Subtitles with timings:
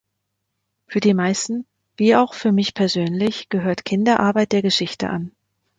[0.87, 5.31] Für die meisten, wie auch für mich persönlich, gehört Kinderarbeit der Geschichte an.